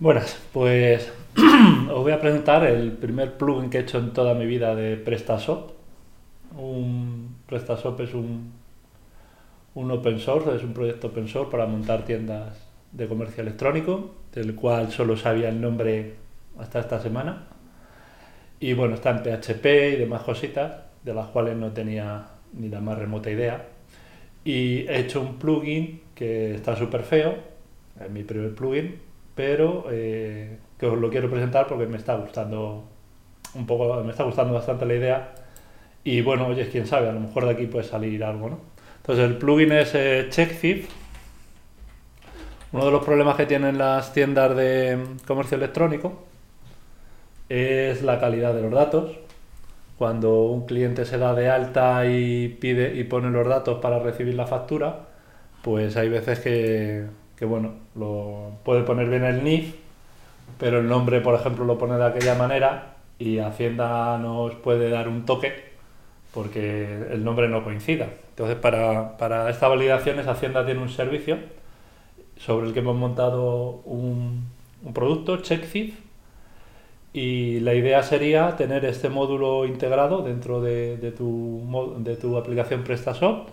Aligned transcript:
Buenas, 0.00 0.40
pues 0.54 1.12
os 1.36 2.02
voy 2.02 2.12
a 2.12 2.20
presentar 2.22 2.64
el 2.64 2.92
primer 2.92 3.34
plugin 3.34 3.68
que 3.68 3.76
he 3.76 3.80
hecho 3.82 3.98
en 3.98 4.14
toda 4.14 4.32
mi 4.32 4.46
vida 4.46 4.74
de 4.74 4.96
PrestaShop. 4.96 5.72
Un 6.56 7.36
PrestaShop 7.46 8.00
es 8.00 8.14
un, 8.14 8.50
un 9.74 9.90
open 9.90 10.18
source, 10.18 10.56
es 10.56 10.64
un 10.64 10.72
proyecto 10.72 11.08
open 11.08 11.28
source 11.28 11.50
para 11.50 11.66
montar 11.66 12.06
tiendas 12.06 12.66
de 12.92 13.06
comercio 13.08 13.42
electrónico, 13.42 14.14
del 14.32 14.54
cual 14.54 14.90
solo 14.90 15.18
sabía 15.18 15.50
el 15.50 15.60
nombre 15.60 16.14
hasta 16.58 16.80
esta 16.80 16.98
semana. 17.02 17.48
Y 18.58 18.72
bueno, 18.72 18.94
está 18.94 19.10
en 19.10 19.18
PHP 19.18 19.66
y 19.66 19.96
demás 19.96 20.22
cositas, 20.22 20.76
de 21.04 21.12
las 21.12 21.26
cuales 21.26 21.58
no 21.58 21.72
tenía 21.72 22.24
ni 22.54 22.70
la 22.70 22.80
más 22.80 22.96
remota 22.96 23.30
idea. 23.30 23.66
Y 24.44 24.78
he 24.88 24.98
hecho 24.98 25.20
un 25.20 25.34
plugin 25.34 26.00
que 26.14 26.54
está 26.54 26.74
súper 26.74 27.02
feo, 27.02 27.34
es 28.02 28.10
mi 28.10 28.22
primer 28.22 28.54
plugin, 28.54 29.09
pero 29.34 29.86
eh, 29.90 30.58
que 30.78 30.86
os 30.86 30.98
lo 30.98 31.10
quiero 31.10 31.30
presentar 31.30 31.66
porque 31.66 31.86
me 31.86 31.96
está 31.96 32.16
gustando 32.16 32.84
un 33.54 33.66
poco, 33.66 34.02
me 34.04 34.10
está 34.10 34.24
gustando 34.24 34.54
bastante 34.54 34.86
la 34.86 34.94
idea 34.94 35.34
y 36.04 36.22
bueno, 36.22 36.46
oye, 36.46 36.68
quién 36.68 36.86
sabe, 36.86 37.08
a 37.08 37.12
lo 37.12 37.20
mejor 37.20 37.44
de 37.44 37.52
aquí 37.52 37.66
puede 37.66 37.84
salir 37.84 38.24
algo, 38.24 38.50
¿no? 38.50 38.60
Entonces 38.98 39.24
el 39.24 39.36
plugin 39.36 39.72
es 39.72 39.94
eh. 39.94 40.86
Uno 42.72 42.84
de 42.84 42.90
los 42.90 43.04
problemas 43.04 43.36
que 43.36 43.46
tienen 43.46 43.78
las 43.78 44.12
tiendas 44.12 44.56
de 44.56 44.98
comercio 45.26 45.56
electrónico 45.56 46.24
es 47.48 48.02
la 48.02 48.20
calidad 48.20 48.54
de 48.54 48.62
los 48.62 48.72
datos. 48.72 49.18
Cuando 49.98 50.44
un 50.44 50.66
cliente 50.66 51.04
se 51.04 51.18
da 51.18 51.34
de 51.34 51.50
alta 51.50 52.06
y 52.06 52.48
pide 52.48 52.94
y 52.94 53.04
pone 53.04 53.30
los 53.30 53.46
datos 53.46 53.80
para 53.80 53.98
recibir 53.98 54.34
la 54.34 54.46
factura, 54.46 55.08
pues 55.62 55.96
hay 55.96 56.08
veces 56.08 56.40
que 56.40 57.06
que 57.40 57.46
bueno, 57.46 57.72
lo 57.96 58.50
puede 58.64 58.82
poner 58.82 59.08
bien 59.08 59.24
el 59.24 59.42
NIF, 59.42 59.74
pero 60.58 60.80
el 60.80 60.88
nombre, 60.88 61.22
por 61.22 61.34
ejemplo, 61.34 61.64
lo 61.64 61.78
pone 61.78 61.96
de 61.96 62.04
aquella 62.04 62.34
manera 62.34 62.96
y 63.18 63.38
Hacienda 63.38 64.18
nos 64.18 64.54
puede 64.56 64.90
dar 64.90 65.08
un 65.08 65.24
toque 65.24 65.70
porque 66.34 66.84
el 67.10 67.24
nombre 67.24 67.48
no 67.48 67.64
coincida. 67.64 68.10
Entonces, 68.28 68.56
para, 68.56 69.16
para 69.16 69.48
estas 69.48 69.70
validaciones, 69.70 70.26
Hacienda 70.26 70.66
tiene 70.66 70.82
un 70.82 70.90
servicio 70.90 71.38
sobre 72.36 72.66
el 72.66 72.74
que 72.74 72.80
hemos 72.80 72.96
montado 72.96 73.80
un, 73.86 74.44
producto, 74.92 75.38
CheckThief, 75.38 75.94
y 77.14 77.60
la 77.60 77.72
idea 77.72 78.02
sería 78.02 78.54
tener 78.56 78.84
este 78.84 79.08
módulo 79.08 79.64
integrado 79.64 80.20
dentro 80.20 80.60
de, 80.60 80.98
de, 80.98 81.10
tu, 81.10 81.96
de 82.00 82.16
tu 82.16 82.36
aplicación 82.36 82.84
PrestaShop, 82.84 83.48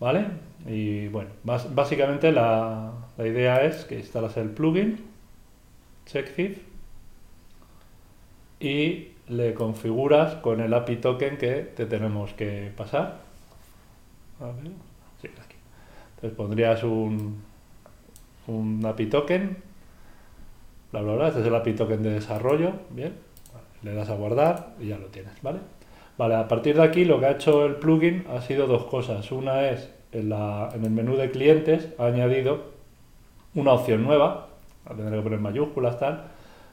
¿vale? 0.00 0.26
Y 0.66 1.08
bueno, 1.08 1.30
básicamente 1.44 2.32
la, 2.32 2.92
idea 3.18 3.64
es 3.64 3.84
que 3.84 3.98
instalas 3.98 4.36
el 4.36 4.50
plugin, 4.50 5.04
CheckThief, 6.06 6.58
y 8.60 9.08
le 9.28 9.54
configuras 9.54 10.34
con 10.36 10.60
el 10.60 10.72
API 10.72 10.96
token 10.96 11.36
que 11.36 11.62
te 11.62 11.86
tenemos 11.86 12.32
que 12.34 12.72
pasar. 12.76 13.20
Entonces 16.16 16.36
pondrías 16.36 16.82
un, 16.82 17.42
un 18.46 18.84
API 18.84 19.06
token, 19.06 19.56
bla 20.92 21.02
bla 21.02 21.14
bla, 21.14 21.28
este 21.28 21.40
es 21.40 21.46
el 21.46 21.54
API 21.54 21.74
token 21.74 22.02
de 22.02 22.10
desarrollo, 22.10 22.72
bien, 22.90 23.14
le 23.82 23.94
das 23.94 24.08
a 24.08 24.14
guardar 24.14 24.74
y 24.80 24.88
ya 24.88 24.98
lo 24.98 25.06
tienes, 25.06 25.40
¿vale? 25.42 25.58
Vale, 26.18 26.34
a 26.34 26.48
partir 26.48 26.76
de 26.76 26.82
aquí 26.82 27.04
lo 27.04 27.20
que 27.20 27.26
ha 27.26 27.32
hecho 27.32 27.66
el 27.66 27.76
plugin 27.76 28.24
ha 28.34 28.40
sido 28.40 28.66
dos 28.66 28.84
cosas. 28.84 29.30
Una 29.32 29.68
es 29.68 29.90
en, 30.12 30.32
el 30.84 30.90
menú 30.90 31.16
de 31.16 31.30
clientes 31.30 31.88
ha 31.98 32.06
añadido 32.06 32.76
una 33.54 33.72
opción 33.72 34.02
nueva, 34.02 34.48
tendré 34.86 35.16
que 35.16 35.22
poner 35.22 35.40
mayúsculas, 35.40 35.98
tal. 35.98 36.24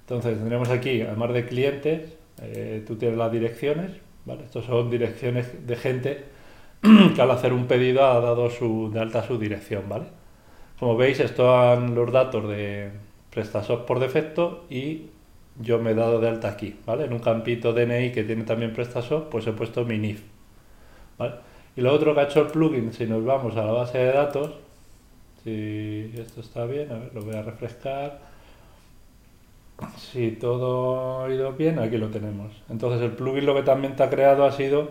Entonces 0.00 0.38
tendremos 0.38 0.68
aquí, 0.70 1.02
además 1.02 1.32
de 1.32 1.46
clientes, 1.46 2.16
eh, 2.42 2.84
tú 2.86 2.96
tienes 2.96 3.16
las 3.16 3.30
direcciones, 3.32 3.92
¿vale? 4.24 4.44
Estos 4.44 4.64
son 4.64 4.90
direcciones 4.90 5.66
de 5.66 5.76
gente 5.76 6.24
que 7.14 7.22
al 7.22 7.30
hacer 7.30 7.52
un 7.52 7.66
pedido 7.66 8.04
ha 8.04 8.20
dado 8.20 8.50
su, 8.50 8.90
de 8.92 9.00
alta 9.00 9.22
su 9.26 9.38
dirección, 9.38 9.84
¿vale? 9.88 10.06
Como 10.78 10.96
veis, 10.96 11.20
están 11.20 11.94
los 11.94 12.10
datos 12.10 12.48
de 12.48 12.90
PrestaShop 13.30 13.86
por 13.86 14.00
defecto 14.00 14.64
y 14.70 15.06
yo 15.58 15.78
me 15.78 15.90
he 15.90 15.94
dado 15.94 16.20
de 16.20 16.28
alta 16.28 16.48
aquí, 16.48 16.76
¿vale? 16.86 17.04
En 17.04 17.12
un 17.12 17.18
campito 17.18 17.72
DNI 17.72 18.12
que 18.12 18.24
tiene 18.24 18.44
también 18.44 18.72
PrestaShop, 18.72 19.28
pues 19.28 19.46
he 19.46 19.52
puesto 19.52 19.84
mi 19.84 19.98
NIF. 19.98 20.22
Y 21.76 21.80
lo 21.82 21.92
otro 21.92 22.14
que 22.14 22.20
ha 22.20 22.24
hecho 22.24 22.42
el 22.42 22.46
plugin, 22.48 22.92
si 22.92 23.06
nos 23.06 23.24
vamos 23.24 23.56
a 23.56 23.64
la 23.64 23.72
base 23.72 23.98
de 23.98 24.12
datos, 24.12 24.52
si 25.44 26.12
esto 26.16 26.40
está 26.40 26.64
bien, 26.64 26.90
a 26.90 26.98
ver, 26.98 27.14
lo 27.14 27.22
voy 27.22 27.34
a 27.34 27.42
refrescar. 27.42 28.20
Si 29.96 30.32
todo 30.32 31.24
ha 31.24 31.32
ido 31.32 31.52
bien, 31.52 31.78
aquí 31.78 31.96
lo 31.96 32.08
tenemos. 32.08 32.52
Entonces 32.68 33.00
el 33.00 33.12
plugin 33.12 33.46
lo 33.46 33.54
que 33.54 33.62
también 33.62 33.96
te 33.96 34.02
ha 34.02 34.10
creado 34.10 34.44
ha 34.44 34.52
sido 34.52 34.90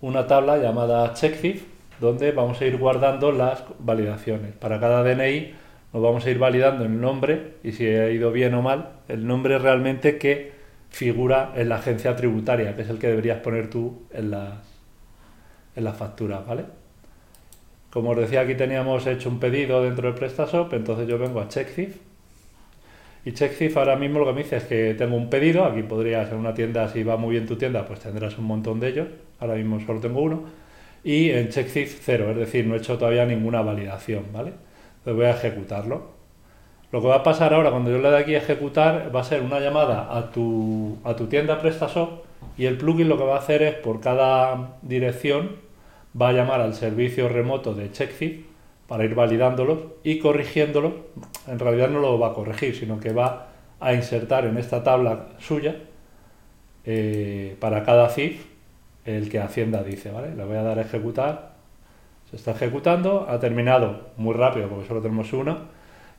una 0.00 0.26
tabla 0.26 0.58
llamada 0.58 1.12
CheckThief, 1.14 1.64
donde 2.00 2.30
vamos 2.30 2.60
a 2.60 2.66
ir 2.66 2.78
guardando 2.78 3.32
las 3.32 3.64
validaciones. 3.80 4.54
Para 4.54 4.78
cada 4.78 5.02
DNI 5.02 5.52
nos 5.92 6.02
vamos 6.02 6.26
a 6.26 6.30
ir 6.30 6.38
validando 6.38 6.84
el 6.84 7.00
nombre 7.00 7.54
y 7.62 7.72
si 7.72 7.86
ha 7.86 8.10
ido 8.10 8.30
bien 8.30 8.54
o 8.54 8.62
mal, 8.62 9.00
el 9.08 9.26
nombre 9.26 9.58
realmente 9.58 10.18
que 10.18 10.52
figura 10.90 11.52
en 11.56 11.68
la 11.68 11.76
agencia 11.76 12.16
tributaria, 12.16 12.76
que 12.76 12.82
es 12.82 12.90
el 12.90 12.98
que 12.98 13.08
deberías 13.08 13.40
poner 13.40 13.70
tú 13.70 14.02
en 14.12 14.30
las, 14.30 14.54
en 15.76 15.84
la 15.84 15.92
factura, 15.92 16.40
¿vale? 16.40 16.64
Como 17.90 18.10
os 18.10 18.18
decía, 18.18 18.42
aquí 18.42 18.54
teníamos 18.54 19.06
hecho 19.06 19.30
un 19.30 19.40
pedido 19.40 19.82
dentro 19.82 20.12
de 20.12 20.18
PrestaShop, 20.18 20.72
entonces 20.74 21.08
yo 21.08 21.18
vengo 21.18 21.40
a 21.40 21.48
CheckThief. 21.48 21.96
Y 23.24 23.32
CheckThief 23.32 23.76
ahora 23.76 23.96
mismo 23.96 24.18
lo 24.18 24.26
que 24.26 24.32
me 24.32 24.42
dice 24.42 24.56
es 24.56 24.64
que 24.64 24.94
tengo 24.94 25.16
un 25.16 25.30
pedido, 25.30 25.64
aquí 25.64 25.82
podría 25.82 26.26
ser 26.26 26.36
una 26.36 26.54
tienda, 26.54 26.88
si 26.88 27.02
va 27.02 27.16
muy 27.16 27.32
bien 27.32 27.46
tu 27.46 27.56
tienda, 27.56 27.84
pues 27.86 28.00
tendrás 28.00 28.36
un 28.38 28.44
montón 28.44 28.78
de 28.80 28.88
ellos, 28.88 29.08
ahora 29.40 29.54
mismo 29.54 29.80
solo 29.80 30.00
tengo 30.00 30.20
uno. 30.20 30.44
Y 31.02 31.30
en 31.30 31.48
CheckThief 31.48 32.00
cero, 32.02 32.30
es 32.30 32.36
decir, 32.36 32.66
no 32.66 32.74
he 32.74 32.78
hecho 32.78 32.98
todavía 32.98 33.24
ninguna 33.24 33.62
validación, 33.62 34.24
¿vale? 34.32 34.52
Entonces 35.08 35.24
voy 35.24 35.32
a 35.32 35.36
ejecutarlo. 35.36 36.02
Lo 36.92 37.00
que 37.00 37.06
va 37.06 37.16
a 37.16 37.22
pasar 37.22 37.54
ahora 37.54 37.70
cuando 37.70 37.90
yo 37.90 37.96
le 37.96 38.10
dé 38.10 38.18
aquí 38.18 38.34
a 38.34 38.38
ejecutar 38.38 39.10
va 39.14 39.20
a 39.20 39.24
ser 39.24 39.40
una 39.40 39.58
llamada 39.58 40.14
a 40.14 40.30
tu, 40.30 40.98
a 41.02 41.16
tu 41.16 41.28
tienda 41.28 41.58
PrestaShop 41.62 42.24
y 42.58 42.66
el 42.66 42.76
plugin 42.76 43.08
lo 43.08 43.16
que 43.16 43.24
va 43.24 43.36
a 43.36 43.38
hacer 43.38 43.62
es 43.62 43.74
por 43.74 44.00
cada 44.00 44.76
dirección 44.82 45.52
va 46.20 46.28
a 46.28 46.32
llamar 46.32 46.60
al 46.60 46.74
servicio 46.74 47.30
remoto 47.30 47.72
de 47.72 47.90
CheckFit 47.90 48.44
para 48.86 49.06
ir 49.06 49.14
validándolos 49.14 49.78
y 50.04 50.18
corrigiéndolos. 50.18 50.92
En 51.46 51.58
realidad 51.58 51.88
no 51.88 52.00
lo 52.00 52.18
va 52.18 52.28
a 52.28 52.34
corregir, 52.34 52.76
sino 52.76 53.00
que 53.00 53.14
va 53.14 53.48
a 53.80 53.94
insertar 53.94 54.44
en 54.44 54.58
esta 54.58 54.82
tabla 54.82 55.28
suya 55.38 55.76
eh, 56.84 57.56
para 57.60 57.82
cada 57.82 58.10
CIF 58.10 58.44
el 59.06 59.30
que 59.30 59.40
Hacienda 59.40 59.82
dice. 59.82 60.10
¿vale? 60.10 60.34
Le 60.34 60.44
voy 60.44 60.58
a 60.58 60.62
dar 60.62 60.78
a 60.78 60.82
ejecutar. 60.82 61.57
Se 62.30 62.36
está 62.36 62.50
ejecutando, 62.52 63.26
ha 63.28 63.40
terminado 63.40 64.10
muy 64.16 64.34
rápido 64.34 64.68
porque 64.68 64.86
solo 64.86 65.00
tenemos 65.00 65.32
una 65.32 65.68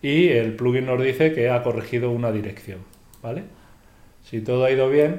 y 0.00 0.28
el 0.28 0.56
plugin 0.56 0.86
nos 0.86 1.02
dice 1.02 1.32
que 1.34 1.50
ha 1.50 1.62
corregido 1.62 2.10
una 2.10 2.32
dirección. 2.32 2.80
¿vale? 3.22 3.44
Si 4.22 4.40
todo 4.40 4.64
ha 4.64 4.70
ido 4.70 4.88
bien 4.88 5.18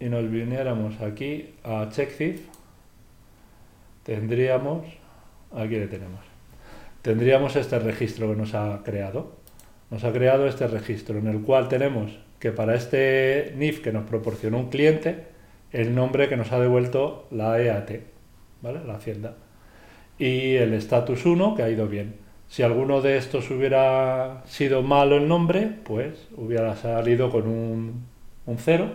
y 0.00 0.06
nos 0.06 0.30
viniéramos 0.30 1.00
aquí 1.00 1.54
a 1.64 1.88
CheckThief, 1.90 2.40
tendríamos, 4.02 4.86
aquí 5.52 5.76
le 5.76 5.88
tenemos, 5.88 6.20
tendríamos 7.02 7.56
este 7.56 7.78
registro 7.78 8.28
que 8.30 8.36
nos 8.36 8.54
ha 8.54 8.82
creado. 8.84 9.36
Nos 9.90 10.04
ha 10.04 10.12
creado 10.12 10.46
este 10.46 10.66
registro 10.66 11.18
en 11.18 11.28
el 11.28 11.40
cual 11.40 11.68
tenemos 11.68 12.18
que 12.38 12.52
para 12.52 12.74
este 12.74 13.54
NIF 13.56 13.80
que 13.80 13.90
nos 13.90 14.04
proporcionó 14.04 14.58
un 14.58 14.68
cliente, 14.68 15.24
el 15.72 15.94
nombre 15.94 16.28
que 16.28 16.36
nos 16.36 16.52
ha 16.52 16.60
devuelto 16.60 17.26
la 17.30 17.60
EAT, 17.60 17.90
¿vale? 18.62 18.84
La 18.84 18.96
Hacienda. 18.96 19.34
Y 20.18 20.56
el 20.56 20.74
status 20.74 21.26
1 21.26 21.54
que 21.54 21.62
ha 21.62 21.70
ido 21.70 21.86
bien. 21.88 22.16
Si 22.48 22.62
alguno 22.62 23.02
de 23.02 23.18
estos 23.18 23.50
hubiera 23.50 24.42
sido 24.46 24.82
malo 24.82 25.16
el 25.16 25.28
nombre, 25.28 25.70
pues 25.84 26.28
hubiera 26.36 26.76
salido 26.76 27.30
con 27.30 27.46
un, 27.46 28.06
un 28.46 28.58
0, 28.58 28.88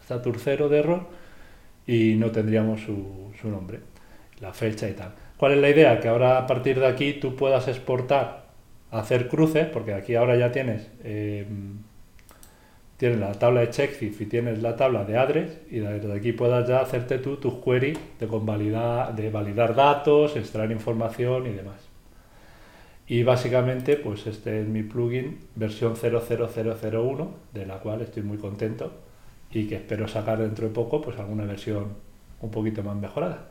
status 0.00 0.36
0 0.42 0.68
de 0.68 0.78
error, 0.78 1.06
y 1.86 2.14
no 2.14 2.30
tendríamos 2.30 2.80
su, 2.80 3.32
su 3.40 3.48
nombre 3.48 3.80
la 4.42 4.52
fecha 4.52 4.88
y 4.88 4.92
tal. 4.92 5.14
¿Cuál 5.38 5.52
es 5.52 5.58
la 5.58 5.70
idea? 5.70 6.00
Que 6.00 6.08
ahora 6.08 6.36
a 6.36 6.46
partir 6.46 6.78
de 6.78 6.86
aquí 6.86 7.14
tú 7.14 7.36
puedas 7.36 7.68
exportar, 7.68 8.46
hacer 8.90 9.28
cruces, 9.28 9.68
porque 9.68 9.94
aquí 9.94 10.14
ahora 10.16 10.36
ya 10.36 10.52
tienes, 10.52 10.90
eh, 11.04 11.46
tienes 13.02 13.18
la 13.18 13.32
tabla 13.32 13.62
de 13.62 13.70
CheckThief 13.70 14.20
y 14.20 14.26
tienes 14.26 14.62
la 14.62 14.76
tabla 14.76 15.02
de 15.02 15.18
address 15.18 15.58
y 15.68 15.80
desde 15.80 16.12
aquí 16.12 16.30
puedas 16.30 16.68
ya 16.68 16.82
hacerte 16.82 17.18
tú 17.18 17.34
tus 17.36 17.54
queries 17.54 17.98
de, 18.20 18.26
de 19.16 19.30
validar 19.30 19.74
datos, 19.74 20.36
extraer 20.36 20.70
información 20.70 21.48
y 21.48 21.50
demás. 21.50 21.80
Y 23.08 23.24
básicamente, 23.24 23.96
pues 23.96 24.28
este 24.28 24.60
es 24.60 24.68
mi 24.68 24.84
plugin 24.84 25.40
versión 25.56 25.96
00001, 25.96 27.30
de 27.52 27.66
la 27.66 27.78
cual 27.80 28.02
estoy 28.02 28.22
muy 28.22 28.38
contento 28.38 28.92
y 29.50 29.66
que 29.66 29.74
espero 29.74 30.06
sacar 30.06 30.38
dentro 30.38 30.68
de 30.68 30.72
poco 30.72 31.02
pues 31.02 31.18
alguna 31.18 31.44
versión 31.44 31.86
un 32.40 32.52
poquito 32.52 32.84
más 32.84 32.94
mejorada. 32.94 33.48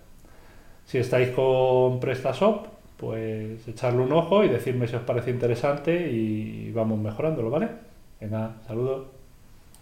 Si 0.86 0.98
estáis 0.98 1.28
con 1.32 2.00
PrestaShop, 2.00 2.68
pues 2.96 3.68
echarle 3.68 4.00
un 4.00 4.14
ojo 4.14 4.46
y 4.46 4.48
decirme 4.48 4.88
si 4.88 4.96
os 4.96 5.04
parece 5.04 5.30
interesante 5.30 6.10
y 6.10 6.72
vamos 6.72 6.98
mejorándolo, 7.00 7.50
¿vale? 7.50 7.68
Venga, 8.22 8.56
saludos. 8.66 9.21